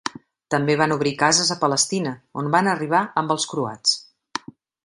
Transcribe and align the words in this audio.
També 0.53 0.75
van 0.81 0.95
obrir 0.95 1.11
cases 1.19 1.51
a 1.55 1.59
Palestina, 1.65 2.15
on 2.43 2.51
van 2.57 2.73
arribar 2.75 3.05
amb 3.23 3.37
els 3.37 3.49
croats. 3.53 3.97